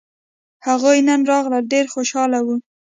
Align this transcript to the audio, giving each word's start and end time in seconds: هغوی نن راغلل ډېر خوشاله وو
هغوی 0.67 0.97
نن 1.07 1.21
راغلل 1.31 1.63
ډېر 1.73 1.85
خوشاله 1.93 2.39
وو 2.45 2.55